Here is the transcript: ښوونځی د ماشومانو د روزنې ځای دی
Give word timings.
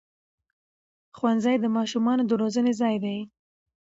ښوونځی 1.17 1.55
د 1.59 1.65
ماشومانو 1.77 2.23
د 2.27 2.31
روزنې 2.41 2.71
ځای 2.81 2.95
دی 3.03 3.17